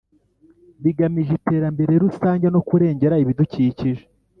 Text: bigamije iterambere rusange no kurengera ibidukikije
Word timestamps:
bigamije 0.83 1.31
iterambere 1.39 1.91
rusange 2.03 2.47
no 2.53 2.61
kurengera 2.67 3.15
ibidukikije 3.23 4.03